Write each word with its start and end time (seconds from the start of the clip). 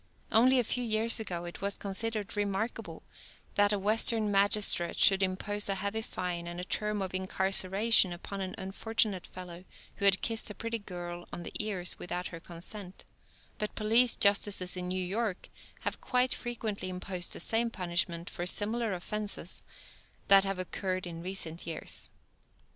Only 0.31 0.57
a 0.57 0.63
few 0.63 0.83
years 0.83 1.19
ago 1.19 1.45
it 1.45 1.61
was 1.61 1.77
considered 1.77 2.35
remarkable 2.35 3.03
that 3.53 3.71
a 3.71 3.77
Western 3.77 4.31
magistrate 4.31 4.97
should 4.97 5.21
impose 5.21 5.69
a 5.69 5.75
heavy 5.75 6.01
fine 6.01 6.47
and 6.47 6.59
a 6.59 6.63
term 6.63 7.03
of 7.03 7.13
incarceration 7.13 8.11
upon 8.11 8.41
an 8.41 8.55
unfortunate 8.57 9.27
fellow 9.27 9.63
who 9.97 10.05
had 10.05 10.23
kissed 10.23 10.49
a 10.49 10.55
pretty 10.55 10.79
girl 10.79 11.27
on 11.31 11.43
the 11.43 11.53
ears 11.63 11.99
without 11.99 12.29
her 12.29 12.39
consent, 12.39 13.05
but 13.59 13.75
police 13.75 14.15
justices 14.15 14.75
in 14.75 14.87
New 14.87 15.05
York 15.05 15.49
have 15.81 16.01
quite 16.01 16.33
frequently 16.33 16.89
imposed 16.89 17.31
the 17.33 17.39
same 17.39 17.69
punishment 17.69 18.27
for 18.27 18.47
similar 18.47 18.93
offenses 18.93 19.61
that 20.29 20.43
have 20.43 20.57
occurred 20.57 21.05
in 21.05 21.21
recent 21.21 21.67
years. 21.67 22.09